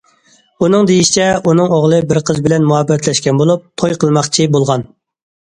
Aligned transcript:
ئۇنىڭ 0.67 0.87
دېيىشىچە، 0.91 1.27
ئۇنىڭ 1.51 1.75
ئوغلى 1.77 1.99
بىر 2.13 2.21
قىز 2.29 2.39
بىلەن 2.47 2.65
مۇھەببەتلەشكەن 2.71 3.43
بولۇپ، 3.43 3.69
توي 3.83 3.97
قىلماقچى 4.05 4.49
بولغان. 4.57 4.89